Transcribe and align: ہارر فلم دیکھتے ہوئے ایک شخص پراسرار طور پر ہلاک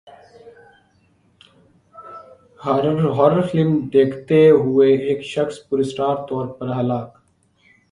ہارر 2.59 3.41
فلم 3.49 3.77
دیکھتے 3.93 4.39
ہوئے 4.51 4.89
ایک 5.07 5.23
شخص 5.25 5.55
پراسرار 5.69 6.15
طور 6.29 6.45
پر 6.47 6.67
ہلاک 6.79 7.09